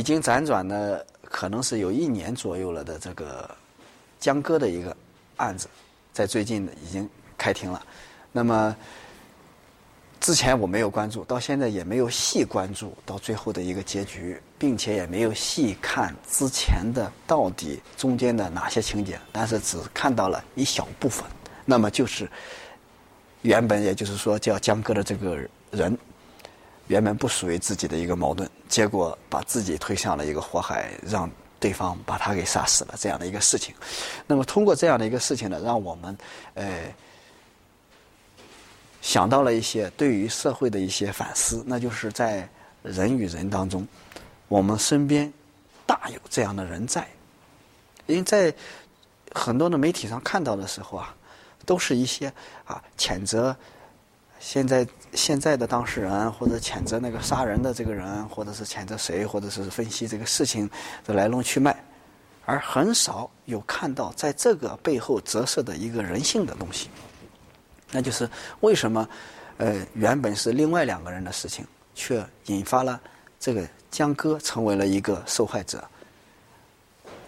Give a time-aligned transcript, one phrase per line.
[0.00, 3.54] 已经辗转了可能是有一年左右了的这个
[4.18, 4.96] 江歌的一个
[5.36, 5.68] 案子，
[6.10, 7.06] 在最近已经
[7.36, 7.82] 开庭了。
[8.32, 8.74] 那么
[10.18, 21.22] 之前我没有关注，到现在也没有细关注到最后的一个结局，并且也没有细看之前的到底中间的哪些情节，但是只看到了一小部分。
[21.66, 22.26] 那么就是
[23.42, 25.36] 原本也就是说叫江歌的这个
[25.70, 25.98] 人，
[26.90, 31.30] 原本不属于自己的一个矛盾，结果把自己推向了一个火海，让
[31.60, 33.72] 对方把他给杀死了这样的一个事情。
[34.26, 36.18] 那么通过这样的一个事情呢，让我们
[36.54, 36.92] 呃。
[39.02, 42.46] 想到了一些对于社会的一些反思，那就是在
[42.82, 43.88] 人与人当中，
[44.46, 45.32] 我们身边
[45.86, 47.08] 大有这样的人在，
[48.04, 48.52] 因为在
[49.32, 51.16] 很多的媒体上看到的时候啊，
[51.64, 52.30] 都是一些
[52.66, 53.56] 啊谴责
[54.40, 60.68] 现在现在的当事人，或者谴责那个杀人的这个人，或者是谴责谁，或者是分析这个事情
[61.04, 61.76] 的来龙去脉，
[62.46, 66.88] 而很少有看到在这个背后折射的一个人性的东西。
[67.92, 68.28] 那就是
[68.60, 69.06] 为什么，
[69.58, 72.98] 呃，原本是另外两个人的事情，却引发了
[73.38, 75.84] 这个江歌成为了一个受害者，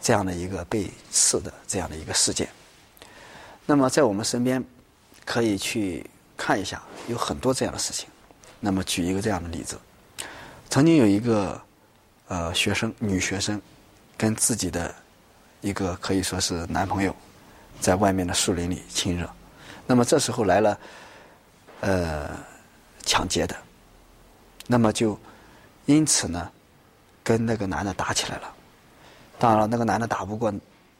[0.01, 2.49] 这样的一个被刺的这样的一个事件。
[3.67, 4.65] 那么在我们身边
[5.27, 6.09] 可以去
[6.45, 8.09] 看一下，有很多这样的事情。
[8.59, 9.79] 那么举一个这样的例子，
[10.69, 11.61] 曾经有一个
[12.27, 13.63] 呃学生，女学生，
[14.17, 14.93] 跟自己的
[15.61, 17.15] 一个可以说是男朋友，
[17.81, 19.31] 在外面的树林里亲热。
[19.87, 20.79] 那么这时候来了，
[21.79, 22.29] 呃，
[23.05, 23.57] 抢劫的，
[24.67, 25.17] 那么就
[25.87, 26.51] 因此呢，
[27.23, 28.53] 跟那个男的打起来了。
[29.39, 30.53] 当然了，那个男的打不过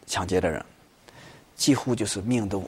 [0.07, 0.65] 抢劫的人，
[1.57, 2.65] 几乎就是命都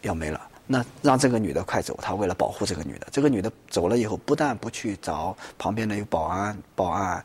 [0.00, 0.40] 要没了。
[0.66, 3.06] 那让这个女的快走，他为了保护这个女的。
[3.10, 7.22] 这个女的走了以后，不但不去找旁边的有保安报案，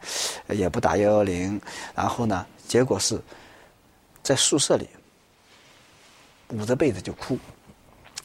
[0.50, 1.60] 也不打幺幺零，
[1.95, 3.22] 然后呢，结果是
[4.23, 4.88] 在宿舍里
[6.50, 7.38] 捂着被子就哭。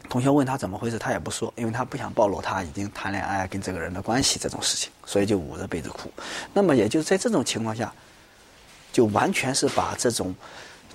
[0.09, 6.11] 同学问他怎么回事，他也不说，因为他不想暴露他已经谈恋爱跟这个人的关系这种事情，所以就捂着被子哭。
[6.53, 7.95] 那么，也就在这种情况下，
[8.93, 10.35] 就完全是把这种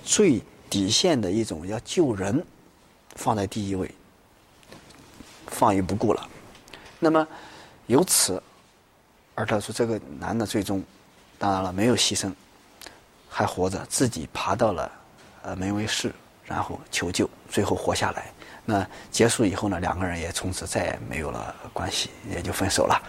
[0.04, 2.44] 最底线的一种要救人
[3.16, 3.90] 放在第一位，
[5.50, 6.28] 放于不顾了。
[6.98, 7.26] 那么，
[7.86, 8.42] 由此
[9.34, 10.82] 而得出这个男的最终，
[11.38, 12.32] 当然了没有牺牲，
[13.28, 14.92] 还活着，自己爬到了
[15.42, 16.12] 呃门卫室，
[16.44, 18.32] 然后求救，最后活下来。
[18.64, 23.00] 那结束以后呢，两个人也从此再也没有了关系，也就分手了。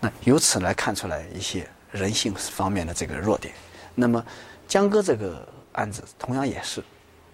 [0.00, 3.54] 那由此来看出来一些人性方面的这个弱点。
[3.94, 4.24] 那么
[4.68, 6.84] 江哥这个案子同样也是，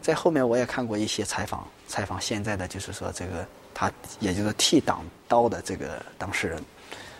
[0.00, 6.62] 在后面我也看过一些采访，采访现在的就是说这个他也就是替挡刀的这个当事人，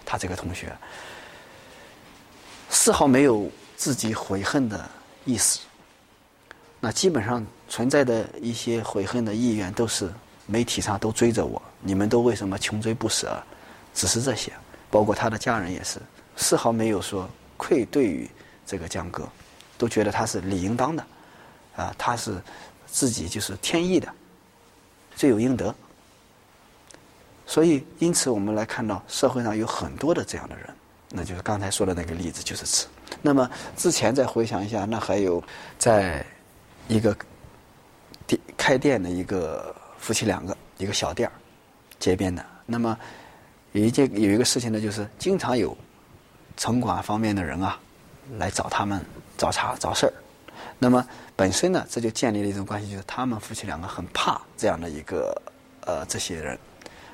[0.04, 0.76] 他这个同学
[2.68, 4.88] 丝毫没有自己悔恨的
[5.24, 5.60] 意思。
[6.80, 10.12] 那基本上存在的一些悔恨的意愿都是。
[10.46, 13.40] 媒体上都追着我，你们都为什么穷追不舍？
[13.94, 14.52] 只是这些，
[14.90, 16.00] 包括他的家人也是，
[16.34, 18.28] 丝毫没有说愧对于
[18.66, 19.28] 这个江哥，
[19.78, 21.06] 都觉得他是理应当的，
[21.76, 22.34] 啊，他是
[22.84, 24.12] 自己就是天意的，
[25.14, 25.72] 罪有应得。
[27.50, 30.66] 所以，因此我们来看到社会上有很多的这样的人，
[31.10, 32.86] 那就是刚才说的那个例子就是此。
[33.20, 35.42] 那么之前再回想一下，那还有
[35.76, 36.24] 在
[36.86, 37.16] 一个
[38.26, 39.74] 店开店的一个。
[40.02, 41.32] 夫妻两个，一个小店儿，
[41.98, 42.42] 街边的。
[42.64, 42.98] 那么
[43.72, 45.76] 有一件有一个事情呢，就是经常有
[46.56, 47.78] 城管方面的人啊
[48.38, 49.04] 来找他们
[49.36, 50.12] 找茬找事儿。
[50.78, 51.06] 那么
[51.36, 55.38] 本身呢，这就建立了一种关系，就是他们夫妻两个很怕这样的一个
[55.84, 56.58] 呃这些人。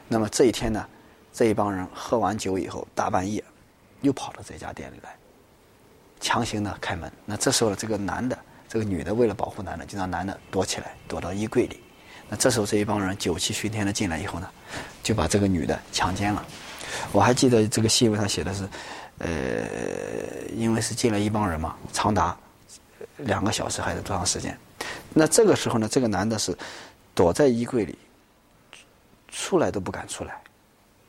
[0.09, 0.87] 那么这一天呢，
[1.33, 3.43] 这一帮人喝完酒以后，大半夜
[4.03, 5.17] 又跑到这家店里来，
[6.21, 7.11] 强行的开门。
[7.25, 11.81] 那这时候这个男的，这个女的为了保护男的，就让男的躲起来，躲到衣柜里。
[12.28, 14.49] 那这时候这一帮人酒气熏天的进来以后呢，
[15.03, 16.44] 就把这个女的强奸了。
[17.12, 18.69] 我还记得这个新闻上写的是，
[19.19, 19.29] 呃，
[20.55, 22.37] 因为是进来一帮人嘛，长达
[23.19, 24.56] 两个小时还是多长时间？
[25.12, 26.56] 那这个时候呢，这个男的是
[27.14, 27.99] 躲在衣柜里，
[29.37, 30.41] 出来都不敢出来。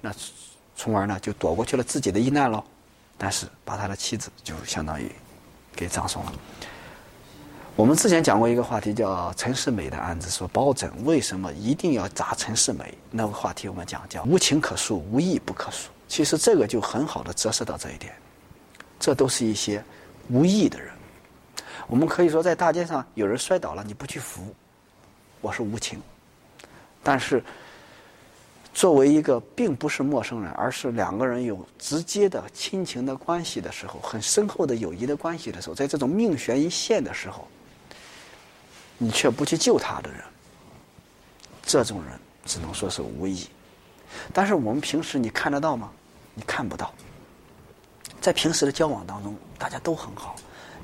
[0.02, 0.14] 那
[0.76, 2.62] 从而呢就躲过去了自己的一难喽，
[3.18, 5.10] 但是把他的妻子就相当于
[5.74, 6.34] 给葬送了。
[7.76, 12.98] 我们之前讲过一个话题，叫陈世美的案子，说包拯为什么一定要砸陈世美？
[13.12, 15.86] 那个话题我们讲叫无情可恕，无义不可恕。
[16.08, 18.14] 其实这个就很好的折射到这一点，
[19.00, 19.84] 这都是一些
[20.30, 20.92] 无义的人。
[21.88, 24.54] 我们可以说，在大街上有人摔倒了，你不去扶，
[25.40, 26.00] 我是无情；
[27.04, 27.44] 但是
[28.78, 37.48] 作为一个并不是陌生人，而是两个人有直接的亲情的关系的时候，很深厚的友谊的关系的时候，在这种命悬一线的时候，
[39.00, 40.22] 你却不去救他的人，
[41.64, 43.48] 这种人只能说是无义。
[44.32, 45.92] 但是我们平时你看得到吗？
[46.36, 46.94] 你看不到。
[48.22, 50.36] 在平时的交往当中，大家都很好，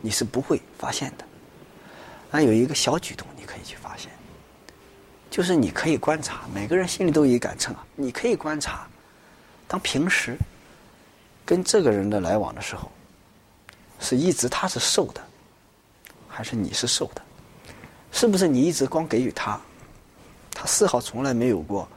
[0.01, 1.23] 你是不会发现的。
[2.31, 4.11] 那有一个小举动，你可以去发现，
[5.33, 7.83] 就是你可以观察，每个人心里都有一杆秤啊。
[7.95, 8.85] 你可以观察，
[9.67, 10.37] 当平时
[11.43, 12.91] 跟这个人的来往的时候，
[13.99, 15.19] 是一直他是受的，
[16.29, 17.21] 还是你是受的？
[18.11, 19.59] 是不是你一直光给予他，
[20.51, 21.89] 他丝毫从来没有过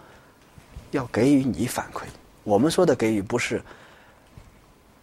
[0.93, 2.05] 要给予你反馈？
[2.43, 3.63] 我们说的给予，不是。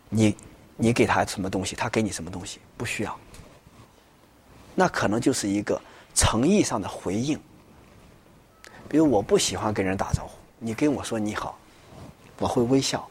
[0.10, 0.36] 你，
[0.76, 3.16] 你给他什么东西，他给你什么东西，不需要。
[4.74, 5.80] 那可能就是一个
[6.16, 7.40] 诚意上的回应。
[8.94, 11.58] 比如我不喜欢跟人打招呼，你跟我说你好，
[12.38, 13.10] 我会微笑，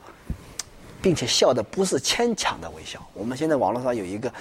[1.03, 3.05] 并且笑的不是牵强的微笑。
[3.13, 4.33] 我们现在网络上有一个，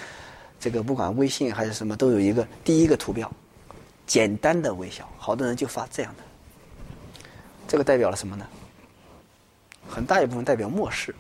[0.60, 3.28] 这个不管微信还是什么，都有一个第一个图标，
[4.06, 6.24] 简单的微笑，好多人就发这样的。
[7.68, 8.46] 这个代表了什么呢？
[9.90, 11.16] 很大一部分代表漠视。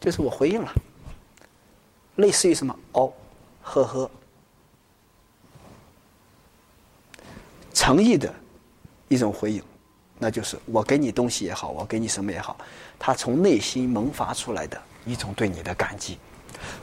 [0.00, 0.72] 就是我回应了，
[2.14, 3.12] 类似于什么哦，
[3.60, 4.08] 呵呵，
[7.74, 8.32] 诚意的
[9.08, 9.62] 一种回应，
[10.18, 12.56] 那就是我给你东西也好，我给你什么也好，
[12.98, 16.18] 他从内心萌发出来的一种对你的感激。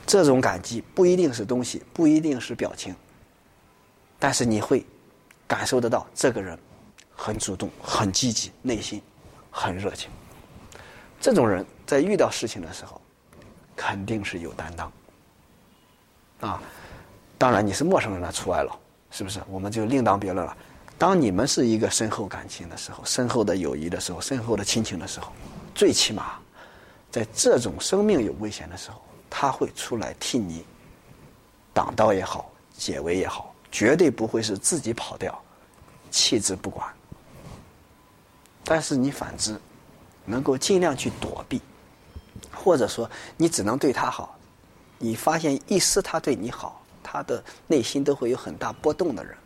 [0.06, 2.94] 这种感激不一定是东西，不一定是表情，
[4.18, 4.84] 但是你会
[5.46, 6.58] 感受得到这个人
[7.14, 9.00] 很主动、很积极，内心
[9.50, 10.10] 很热情。
[11.20, 13.00] 这种人在遇到事情的时候。
[13.78, 14.90] 肯定是有担当，
[16.40, 16.62] 啊，
[17.36, 18.74] 当然你是陌生人，那除外了，
[19.10, 19.38] 是不是？
[19.50, 20.56] 我们就另当别论了。
[20.98, 25.30] 当你们是一个深厚感情的时候，深厚的友谊的时候，深厚的亲情的时候，
[25.74, 26.38] 最起码，
[27.10, 30.64] 在这种生命有危险的时候，他会出来替你
[31.74, 35.38] 挡刀也好，解围也好，绝对不会是自己跑掉，
[36.10, 36.88] 弃之不管。
[38.64, 39.60] 但是你反之，
[40.24, 41.60] 能够尽量去躲避。
[42.52, 44.36] 或者说，你只能对他好，
[44.98, 49.36] 你发现一丝他对你好，他的内心都会有很大波动的人，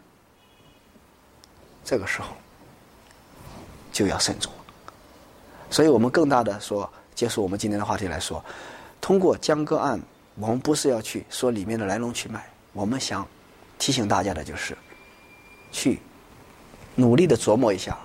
[1.91, 2.29] 这个时候
[3.91, 4.59] 就要慎重了。
[5.71, 8.45] 所以我们更大的说，结束我们今天的话题来说，
[9.01, 10.01] 通过江歌案，
[10.37, 13.27] 我们不是要去说里面的来龙去脉，我们想
[13.77, 14.79] 提醒大家的就是，
[15.73, 15.99] 去
[16.95, 17.99] 努力的琢磨一下，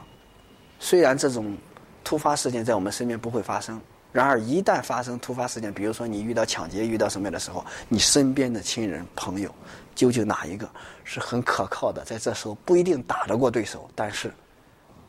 [0.79, 1.55] 虽然这种
[2.03, 3.79] 突发事件在我们身边不会发生。
[4.15, 9.53] 然而，一旦发生突发事件，比如说你遇到抢劫、遇到什么样的时候，你身边的亲人、朋友，
[9.93, 10.69] 究竟哪一个
[11.03, 12.01] 是很可靠的？
[12.05, 14.33] 在这时候不一定打得过对手，但是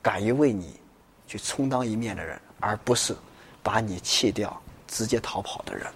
[0.03, 0.81] 敢于为你
[1.29, 3.15] 去充当一面的人，而不是
[3.63, 5.87] 把你弃掉、直接逃跑的人。